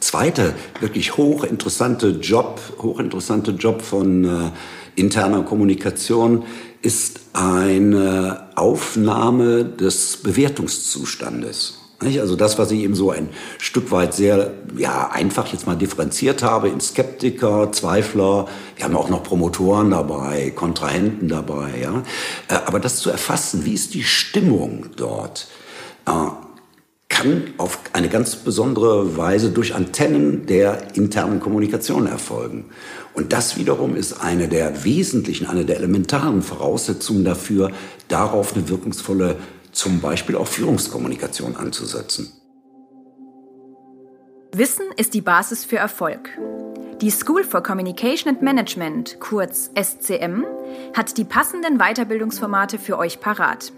[0.00, 4.50] zweite wirklich hochinteressante Job, hochinteressante Job von äh,
[4.96, 6.44] interner Kommunikation
[6.82, 11.79] ist eine Aufnahme des Bewertungszustandes.
[12.02, 16.42] Also das, was ich eben so ein Stück weit sehr ja, einfach jetzt mal differenziert
[16.42, 21.72] habe in Skeptiker, Zweifler, wir haben auch noch Promotoren dabei, Kontrahenten dabei.
[21.80, 22.02] Ja?
[22.48, 25.48] Äh, aber das zu erfassen, wie ist die Stimmung dort,
[26.06, 26.12] äh,
[27.10, 32.66] kann auf eine ganz besondere Weise durch Antennen der internen Kommunikation erfolgen.
[33.12, 37.72] Und das wiederum ist eine der wesentlichen, eine der elementaren Voraussetzungen dafür,
[38.08, 39.36] darauf eine wirkungsvolle
[39.72, 42.32] zum Beispiel auch Führungskommunikation anzusetzen.
[44.52, 46.30] Wissen ist die Basis für Erfolg.
[47.00, 50.44] Die School for Communication and Management, kurz SCM,
[50.94, 53.72] hat die passenden Weiterbildungsformate für euch parat.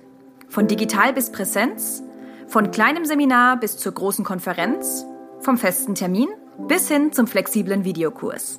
[0.49, 2.03] Von digital bis Präsenz,
[2.49, 5.05] von kleinem Seminar bis zur großen Konferenz,
[5.41, 6.29] vom festen Termin
[6.59, 8.59] bis hin zum flexiblen Videokurs.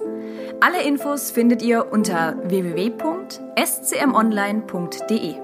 [0.62, 5.43] Alle Infos findet ihr unter www.scmonline.de.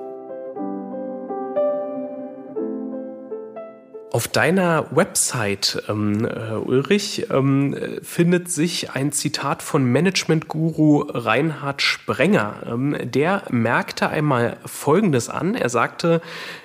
[4.12, 12.56] Auf deiner Website, ähm, äh, Ulrich, ähm, findet sich ein Zitat von Management-Guru Reinhard Sprenger.
[12.66, 15.54] Ähm, der merkte einmal Folgendes an.
[15.54, 16.22] Er sagte,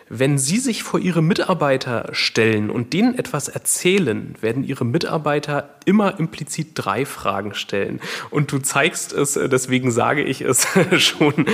[0.08, 6.18] wenn Sie sich vor Ihre Mitarbeiter stellen und denen etwas erzählen, werden Ihre Mitarbeiter immer
[6.18, 8.00] implizit drei Fragen stellen.
[8.30, 10.66] Und du zeigst es, äh, deswegen sage ich es
[10.98, 11.46] schon,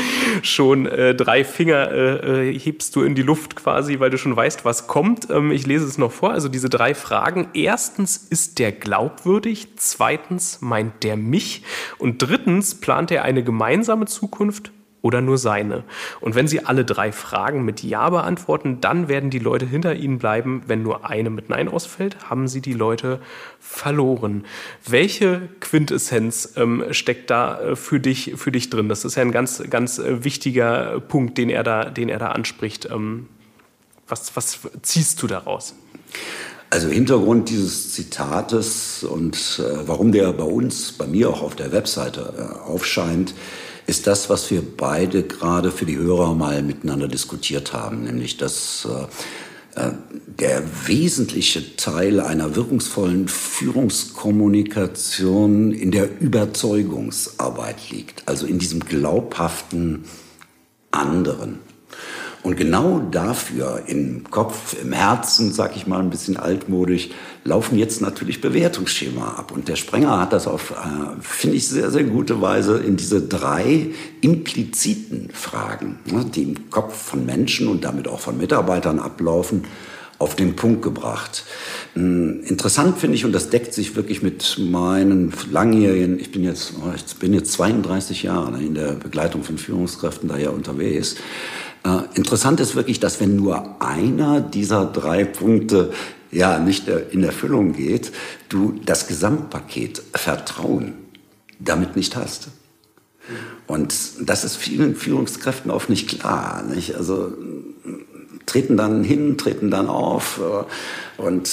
[0.42, 4.34] schon äh, drei Finger äh, äh, hebst du in die Luft quasi, weil du schon
[4.34, 5.30] weißt, was kommt.
[5.30, 6.32] Ähm, ich lese es noch vor.
[6.32, 7.48] Also diese drei Fragen.
[7.54, 9.68] Erstens, ist der glaubwürdig?
[9.76, 11.64] Zweitens, meint der mich?
[11.98, 14.72] Und drittens, plant er eine gemeinsame Zukunft?
[15.02, 15.84] Oder nur seine.
[16.20, 20.18] Und wenn Sie alle drei Fragen mit Ja beantworten, dann werden die Leute hinter Ihnen
[20.18, 20.62] bleiben.
[20.66, 23.20] Wenn nur eine mit Nein ausfällt, haben Sie die Leute
[23.58, 24.44] verloren.
[24.86, 28.88] Welche Quintessenz ähm, steckt da äh, für dich, für dich drin?
[28.88, 32.28] Das ist ja ein ganz, ganz äh, wichtiger Punkt, den er da, den er da
[32.32, 32.88] anspricht.
[32.90, 33.28] Ähm,
[34.08, 35.74] was, was ziehst du daraus?
[36.72, 41.72] Also Hintergrund dieses Zitates und äh, warum der bei uns, bei mir auch auf der
[41.72, 43.34] Webseite äh, aufscheint,
[43.90, 48.86] ist das, was wir beide gerade für die Hörer mal miteinander diskutiert haben, nämlich dass
[48.88, 49.06] äh,
[49.80, 49.90] äh,
[50.26, 60.04] der wesentliche Teil einer wirkungsvollen Führungskommunikation in der Überzeugungsarbeit liegt, also in diesem glaubhaften
[60.92, 61.58] anderen.
[62.42, 67.10] Und genau dafür im Kopf, im Herzen, sag ich mal ein bisschen altmodisch,
[67.44, 69.52] laufen jetzt natürlich Bewertungsschema ab.
[69.52, 73.20] Und der Sprenger hat das auf, äh, finde ich, sehr, sehr gute Weise in diese
[73.20, 73.88] drei
[74.22, 79.64] impliziten Fragen, ne, die im Kopf von Menschen und damit auch von Mitarbeitern ablaufen,
[80.20, 81.44] auf den Punkt gebracht.
[81.94, 86.74] Hm, interessant finde ich, und das deckt sich wirklich mit meinen langjährigen, ich bin jetzt,
[86.78, 91.16] oh, ich bin jetzt 32 Jahre in der Begleitung von Führungskräften daher unterwegs,
[91.84, 95.90] äh, interessant ist wirklich, dass wenn nur einer dieser drei Punkte
[96.30, 98.12] ja nicht in Erfüllung geht,
[98.50, 100.92] du das Gesamtpaket Vertrauen
[101.58, 102.48] damit nicht hast.
[103.66, 106.62] Und das ist vielen Führungskräften oft nicht klar.
[106.62, 106.94] Nicht?
[106.96, 107.32] Also
[108.50, 111.48] treten dann hin, treten dann auf äh, und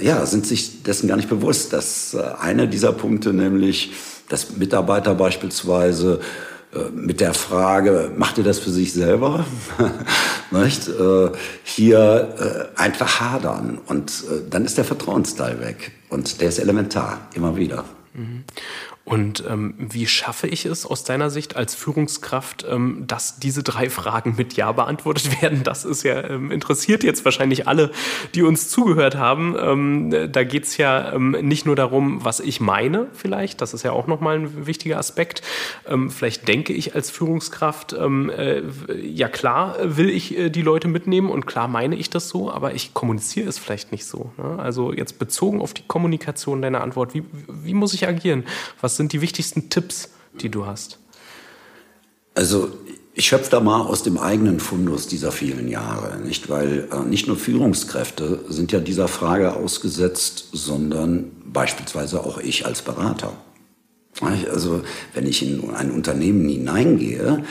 [0.00, 3.92] äh, ja, sind sich dessen gar nicht bewusst, dass äh, einer dieser Punkte, nämlich
[4.28, 6.20] dass Mitarbeiter beispielsweise
[6.74, 9.44] äh, mit der Frage, macht ihr das für sich selber?
[10.50, 10.90] nicht?
[11.64, 17.84] Hier einfach hadern und dann ist der Vertrauensteil weg und der ist elementar, immer wieder.
[19.04, 23.90] Und ähm, wie schaffe ich es aus deiner Sicht als Führungskraft, ähm, dass diese drei
[23.90, 25.64] Fragen mit Ja beantwortet werden?
[25.64, 27.90] Das ist ja ähm, interessiert jetzt wahrscheinlich alle,
[28.34, 29.56] die uns zugehört haben.
[29.58, 33.60] Ähm, da geht's ja ähm, nicht nur darum, was ich meine, vielleicht.
[33.60, 35.42] Das ist ja auch nochmal ein wichtiger Aspekt.
[35.86, 38.62] Ähm, vielleicht denke ich als Führungskraft, äh,
[39.02, 42.74] ja klar will ich äh, die Leute mitnehmen und klar meine ich das so, aber
[42.74, 44.32] ich kommuniziere es vielleicht nicht so.
[44.38, 44.58] Ne?
[44.58, 48.44] Also jetzt bezogen auf die Kommunikation deiner Antwort, wie, wie muss ich agieren?
[48.80, 50.10] Was was sind die wichtigsten Tipps,
[50.42, 50.98] die du hast?
[52.34, 52.72] Also
[53.14, 56.50] ich schöpfe da mal aus dem eigenen Fundus dieser vielen Jahre, nicht?
[56.50, 62.82] Weil äh, nicht nur Führungskräfte sind ja dieser Frage ausgesetzt, sondern beispielsweise auch ich als
[62.82, 63.32] Berater.
[64.20, 64.82] Also
[65.14, 67.44] wenn ich in ein Unternehmen hineingehe,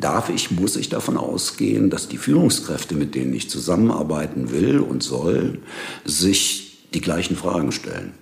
[0.00, 5.02] darf ich, muss ich davon ausgehen, dass die Führungskräfte, mit denen ich zusammenarbeiten will und
[5.02, 5.58] soll,
[6.06, 8.14] sich die gleichen Fragen stellen.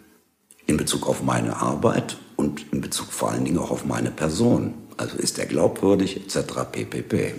[0.67, 4.75] In Bezug auf meine Arbeit und in Bezug vor allen Dingen auch auf meine Person.
[4.97, 6.53] Also ist er glaubwürdig etc.
[6.71, 7.35] ppp.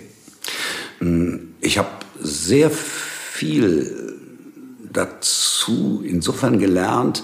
[0.98, 1.88] Hm, ich habe
[2.20, 4.14] sehr viel
[4.92, 7.22] dazu insofern gelernt,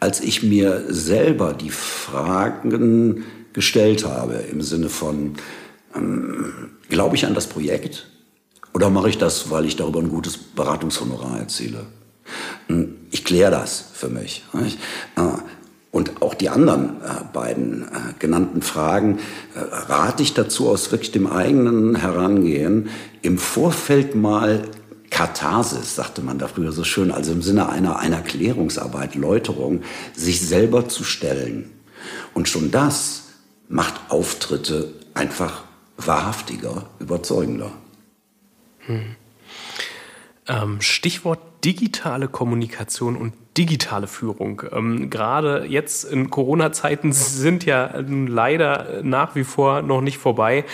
[0.00, 5.34] als ich mir selber die Fragen gestellt habe im Sinne von,
[5.94, 8.08] ähm, glaube ich an das Projekt
[8.74, 11.86] oder mache ich das, weil ich darüber ein gutes Beratungshonorar erziele?
[12.68, 14.44] Hm, ich kläre das für mich.
[15.92, 17.86] Und auch die anderen äh, beiden äh,
[18.18, 19.18] genannten Fragen
[19.54, 22.88] äh, rate ich dazu aus wirklich dem eigenen Herangehen,
[23.20, 24.62] im Vorfeld mal
[25.10, 29.82] Katharsis, sagte man da früher so schön, also im Sinne einer, einer Klärungsarbeit, Läuterung,
[30.14, 31.70] sich selber zu stellen.
[32.32, 33.24] Und schon das
[33.68, 35.64] macht Auftritte einfach
[35.98, 37.70] wahrhaftiger, überzeugender.
[38.86, 39.16] Hm.
[40.48, 44.62] Ähm, Stichwort digitale Kommunikation und digitale Führung.
[44.72, 50.64] Ähm, gerade jetzt in Corona-Zeiten sind ja leider nach wie vor noch nicht vorbei,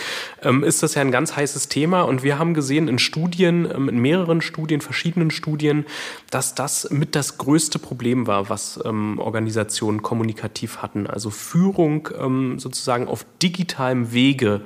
[0.41, 2.01] ähm, ist das ja ein ganz heißes Thema.
[2.03, 5.85] Und wir haben gesehen in Studien, ähm, in mehreren Studien, verschiedenen Studien,
[6.31, 11.05] dass das mit das größte Problem war, was ähm, Organisationen kommunikativ hatten.
[11.05, 14.61] Also Führung ähm, sozusagen auf digitalem Wege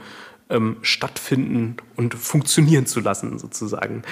[0.49, 4.03] ähm, stattfinden und funktionieren zu lassen, sozusagen.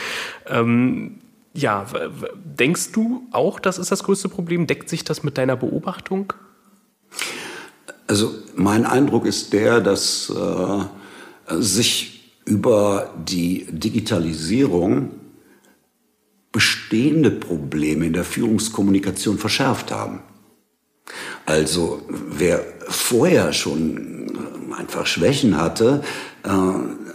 [0.48, 1.20] Ähm,
[1.54, 1.86] ja,
[2.34, 4.68] denkst du auch, das ist das größte Problem?
[4.68, 6.34] Deckt sich das mit deiner Beobachtung?
[8.08, 15.12] Also mein Eindruck ist der, dass äh, sich über die Digitalisierung
[16.52, 20.22] bestehende Probleme in der Führungskommunikation verschärft haben.
[21.46, 24.32] Also wer vorher schon
[24.78, 26.04] einfach Schwächen hatte,
[26.44, 26.50] äh,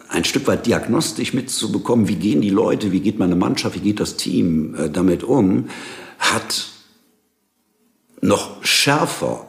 [0.09, 4.01] ein Stück weit diagnostisch mitzubekommen, wie gehen die Leute, wie geht meine Mannschaft, wie geht
[4.01, 5.69] das Team äh, damit um,
[6.19, 6.69] hat
[8.21, 9.47] noch schärfer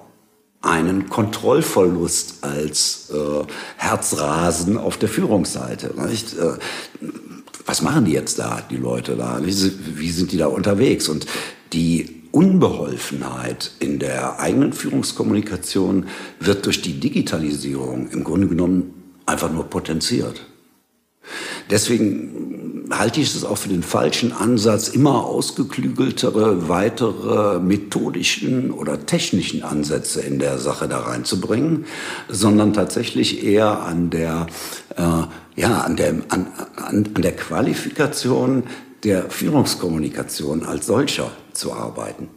[0.62, 3.46] einen Kontrollverlust als äh,
[3.78, 5.94] Herzrasen auf der Führungsseite.
[6.08, 6.38] Nicht?
[6.38, 6.58] Äh,
[7.66, 9.40] was machen die jetzt da, die Leute da?
[9.44, 9.52] Wie
[10.12, 11.10] sind die da unterwegs?
[11.10, 11.26] Und
[11.74, 16.06] die Unbeholfenheit in der eigenen Führungskommunikation
[16.40, 18.94] wird durch die Digitalisierung im Grunde genommen
[19.26, 20.46] einfach nur potenziert.
[21.72, 29.64] Deswegen halte ich es auch für den falschen Ansatz, immer ausgeklügeltere, weitere methodischen oder technischen
[29.64, 31.86] Ansätze in der Sache da reinzubringen,
[32.30, 34.46] sondern tatsächlich eher an der,
[34.96, 38.66] äh, ja, an der, an, an, an der Qualifikation
[39.04, 42.30] der Führungskommunikation als solcher zu arbeiten.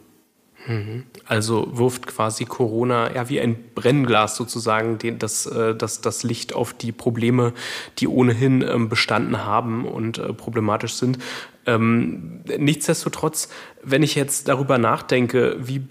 [1.25, 6.73] Also wirft quasi Corona ja wie ein Brennglas sozusagen das, äh, das, das Licht auf
[6.73, 7.53] die Probleme,
[7.99, 11.17] die ohnehin ähm, bestanden haben und äh, problematisch sind.
[11.65, 13.49] Ähm, nichtsdestotrotz,
[13.83, 15.83] wenn ich jetzt darüber nachdenke, wie,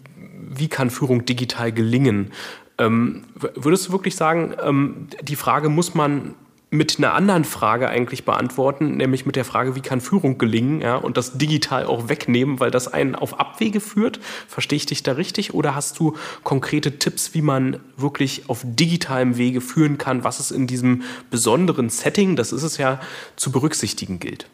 [0.48, 2.32] wie kann Führung digital gelingen,
[2.78, 6.34] ähm, würdest du wirklich sagen, die Frage muss man
[6.70, 10.96] mit einer anderen Frage eigentlich beantworten, nämlich mit der Frage, wie kann Führung gelingen, ja,
[10.96, 14.20] und das digital auch wegnehmen, weil das einen auf Abwege führt.
[14.46, 15.52] Verstehe ich dich da richtig?
[15.52, 20.52] Oder hast du konkrete Tipps, wie man wirklich auf digitalem Wege führen kann, was es
[20.52, 23.00] in diesem besonderen Setting, das ist es ja,
[23.34, 24.46] zu berücksichtigen gilt?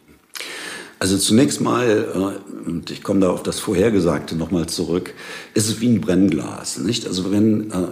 [0.99, 5.13] Also zunächst mal, äh, und ich komme da auf das Vorhergesagte nochmal zurück,
[5.53, 6.79] ist es wie ein Brennglas.
[6.79, 7.05] Nicht?
[7.05, 7.87] Also wenn äh,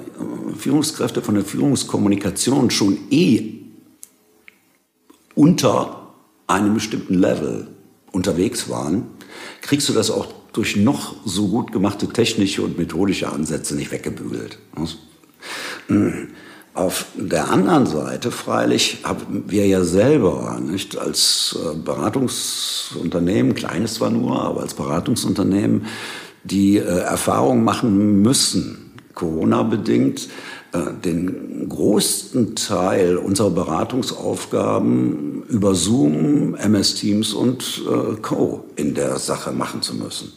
[0.57, 3.64] Führungskräfte von der Führungskommunikation schon eh
[5.35, 6.11] unter
[6.47, 7.67] einem bestimmten Level
[8.11, 9.07] unterwegs waren,
[9.61, 14.57] kriegst du das auch durch noch so gut gemachte technische und methodische Ansätze nicht weggebügelt.
[16.73, 24.09] Auf der anderen Seite freilich haben wir ja selber nicht als äh, Beratungsunternehmen, kleines zwar
[24.09, 25.85] nur, aber als Beratungsunternehmen
[26.43, 30.27] die äh, Erfahrung machen müssen, Corona bedingt,
[30.75, 38.65] den größten Teil unserer Beratungsaufgaben über Zoom, MS Teams und äh, Co.
[38.75, 40.33] in der Sache machen zu müssen.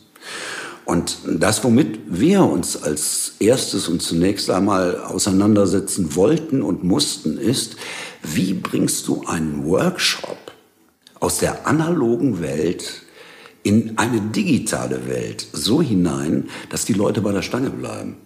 [0.84, 7.76] Und das, womit wir uns als erstes und zunächst einmal auseinandersetzen wollten und mussten, ist,
[8.22, 10.38] wie bringst du einen Workshop
[11.20, 13.02] aus der analogen Welt
[13.62, 18.16] in eine digitale Welt so hinein, dass die Leute bei der Stange bleiben,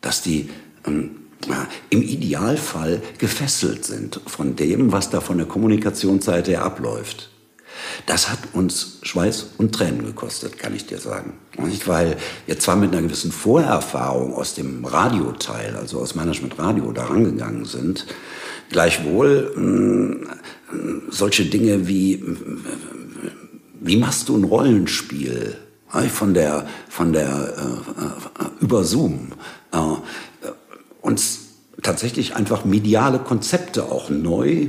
[0.00, 0.48] dass die
[0.86, 1.10] ähm,
[1.90, 7.30] im Idealfall gefesselt sind von dem, was da von der Kommunikationsseite her abläuft.
[8.06, 11.34] Das hat uns Schweiß und Tränen gekostet, kann ich dir sagen.
[11.58, 12.16] Nicht, weil
[12.46, 17.64] wir zwar mit einer gewissen Vorerfahrung aus dem Radioteil, also aus Management Radio, da rangegangen
[17.64, 18.06] sind,
[18.70, 20.28] gleichwohl mh,
[20.70, 22.22] hm, solche Dinge wie,
[23.80, 25.56] wie machst du ein Rollenspiel
[26.12, 29.32] von der, von der äh, äh über Zoom,
[29.72, 29.78] äh,
[31.08, 31.40] uns
[31.82, 34.68] tatsächlich einfach mediale Konzepte auch neu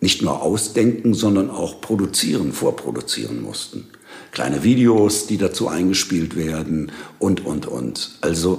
[0.00, 3.86] nicht nur ausdenken, sondern auch produzieren, vorproduzieren mussten.
[4.32, 6.90] Kleine Videos, die dazu eingespielt werden
[7.20, 8.18] und, und, und.
[8.20, 8.58] Also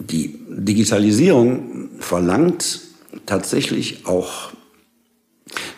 [0.00, 2.80] die Digitalisierung verlangt
[3.26, 4.52] tatsächlich auch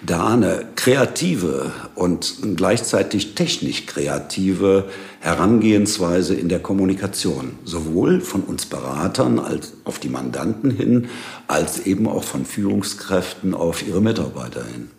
[0.05, 4.89] da eine kreative und gleichzeitig technisch kreative
[5.21, 11.09] Herangehensweise in der Kommunikation, sowohl von uns Beratern als auf die Mandanten hin,
[11.47, 14.91] als eben auch von Führungskräften auf ihre Mitarbeiter hin.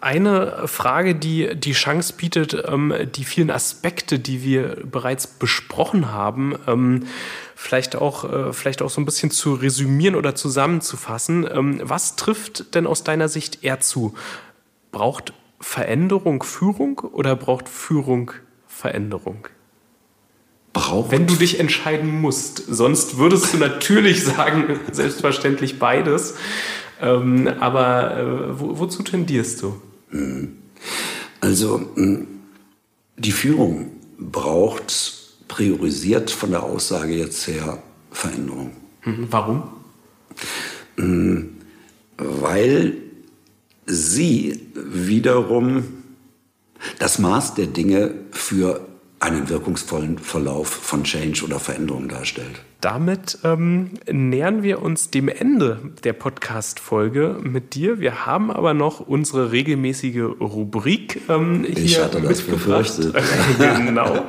[0.00, 6.56] Eine Frage, die die Chance bietet, ähm, die vielen Aspekte, die wir bereits besprochen haben,
[6.66, 7.06] ähm,
[7.54, 11.48] vielleicht auch, äh, vielleicht auch so ein bisschen zu resümieren oder zusammenzufassen.
[11.50, 14.14] Ähm, was trifft denn aus deiner Sicht eher zu?
[14.92, 18.32] Braucht Veränderung Führung oder braucht Führung
[18.66, 19.48] Veränderung?
[20.72, 26.34] Braucht Wenn du dich entscheiden musst, sonst würdest du natürlich sagen, selbstverständlich beides.
[27.00, 29.80] Ähm, aber äh, wo, wozu tendierst du?
[31.40, 32.26] Also hm,
[33.16, 35.14] die Führung braucht
[35.48, 38.72] priorisiert von der Aussage jetzt her Veränderung.
[39.04, 39.26] Mhm.
[39.30, 39.62] Warum?
[40.96, 41.56] Hm,
[42.16, 42.96] weil
[43.86, 45.84] sie wiederum
[46.98, 48.86] das Maß der Dinge für
[49.20, 52.62] einen wirkungsvollen Verlauf von Change oder Veränderung darstellt.
[52.82, 58.00] Damit ähm, nähern wir uns dem Ende der Podcast-Folge mit dir.
[58.00, 63.14] Wir haben aber noch unsere regelmäßige Rubrik ähm, hier ich hatte das befürchtet.
[63.58, 64.26] genau.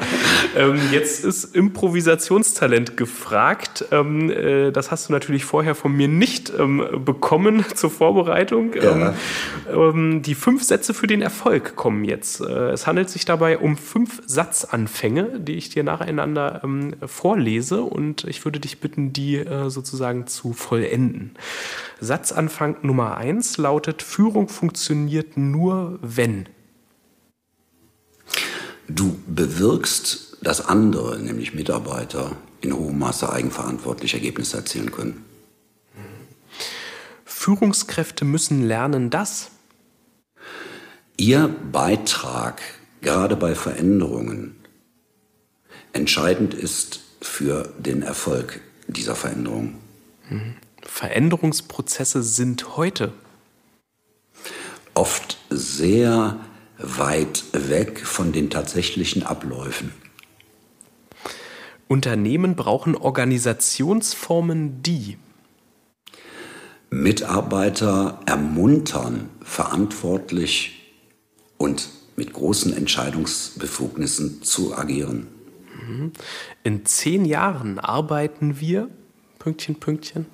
[0.55, 3.85] ähm, jetzt ist Improvisationstalent gefragt.
[3.91, 8.73] Ähm, äh, das hast du natürlich vorher von mir nicht ähm, bekommen zur Vorbereitung.
[8.75, 9.13] Ja.
[9.69, 12.39] Ähm, die fünf Sätze für den Erfolg kommen jetzt.
[12.39, 16.61] Äh, es handelt sich dabei um fünf Satzanfänge, die ich dir nacheinander
[17.05, 21.35] vorlese und ich ich würde dich bitten, die äh, sozusagen zu vollenden.
[21.99, 26.47] Satzanfang Nummer eins lautet: Führung funktioniert nur, wenn.
[28.87, 35.25] Du bewirkst, dass andere, nämlich Mitarbeiter, in hohem Maße eigenverantwortlich Ergebnisse erzielen können.
[37.25, 39.49] Führungskräfte müssen lernen, dass
[41.17, 42.61] ihr Beitrag
[43.01, 44.55] gerade bei Veränderungen
[45.91, 49.75] entscheidend ist für den Erfolg dieser Veränderung.
[50.29, 50.55] Mhm.
[50.81, 53.13] Veränderungsprozesse sind heute
[54.93, 56.39] oft sehr
[56.79, 59.91] weit weg von den tatsächlichen Abläufen.
[61.87, 65.17] Unternehmen brauchen Organisationsformen, die
[66.89, 70.93] Mitarbeiter ermuntern, verantwortlich
[71.57, 75.27] und mit großen Entscheidungsbefugnissen zu agieren.
[76.63, 78.89] In zehn Jahren arbeiten wir,
[79.39, 80.25] Pünktchen, Pünktchen.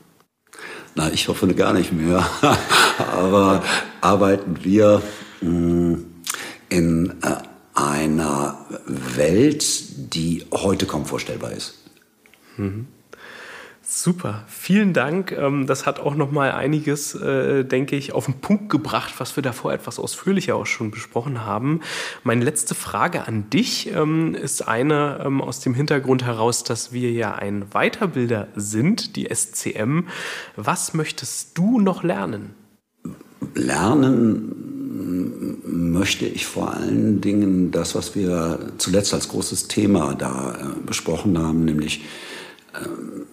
[0.95, 2.25] Na, ich hoffe gar nicht mehr.
[3.11, 3.63] Aber
[4.01, 5.01] arbeiten wir
[5.39, 6.05] hm,
[6.69, 7.35] in äh,
[7.73, 9.65] einer Welt,
[10.13, 11.83] die heute kaum vorstellbar ist.
[12.57, 12.87] Mhm.
[13.95, 15.31] Super, vielen Dank.
[15.33, 19.35] Ähm, das hat auch noch mal einiges, äh, denke ich, auf den Punkt gebracht, was
[19.35, 21.79] wir davor etwas ausführlicher auch schon besprochen haben.
[22.23, 27.11] Meine letzte Frage an dich ähm, ist eine ähm, aus dem Hintergrund heraus, dass wir
[27.11, 30.07] ja ein Weiterbilder sind, die SCM.
[30.55, 32.55] Was möchtest du noch lernen?
[33.53, 34.55] Lernen
[35.65, 41.37] möchte ich vor allen Dingen das, was wir zuletzt als großes Thema da äh, besprochen
[41.37, 42.01] haben, nämlich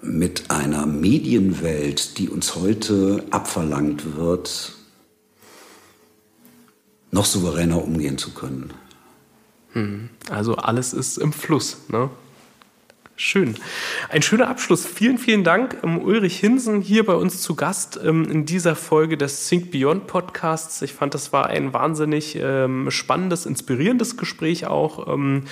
[0.02, 4.72] mit einer Medienwelt, die uns heute abverlangt wird,
[7.10, 8.72] noch souveräner umgehen zu können.
[9.72, 10.10] Hm.
[10.30, 12.10] Also alles ist im Fluss, ne?
[13.22, 13.54] Schön.
[14.08, 14.86] Ein schöner Abschluss.
[14.86, 15.76] Vielen, vielen Dank.
[15.82, 20.06] Um, Ulrich Hinsen hier bei uns zu Gast um, in dieser Folge des Think Beyond
[20.06, 20.80] Podcasts.
[20.80, 25.06] Ich fand, das war ein wahnsinnig ähm, spannendes, inspirierendes Gespräch auch.
[25.06, 25.44] Ähm,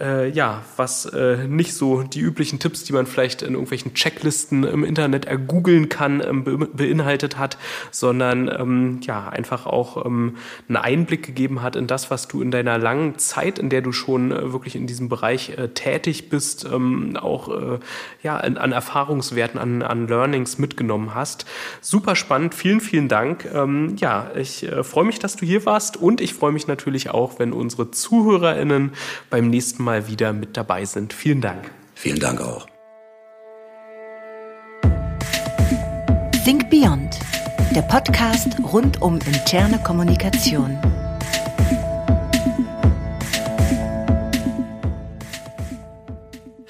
[0.00, 4.64] äh, ja, was äh, nicht so die üblichen Tipps, die man vielleicht in irgendwelchen Checklisten
[4.64, 7.58] im Internet ergoogeln kann, ähm, be beinhaltet hat,
[7.90, 10.36] sondern ähm, ja, einfach auch ähm,
[10.68, 13.92] einen Einblick gegeben hat in das, was du in deiner langen Zeit, in der du
[13.92, 16.66] schon äh, wirklich in diesem Bereich tätig bist,
[17.00, 17.78] ähm, auch äh,
[18.22, 21.44] ja, an, an, Erfahrungswerten, an, an Learnings mitgenommen hast.
[21.80, 23.48] Super spannend, vielen, vielen Dank.
[23.52, 27.10] Ähm, ja, ich äh, freue mich, dass du hier warst und ich freue mich natürlich
[27.10, 28.92] auch, wenn unsere ZuhörerInnen
[29.28, 31.12] beim nächsten Mal mal wieder mit dabei sind.
[31.12, 31.70] Vielen Dank.
[31.94, 32.66] Vielen Dank auch.
[36.44, 37.18] Think Beyond,
[37.74, 40.78] der Podcast rund um interne Kommunikation.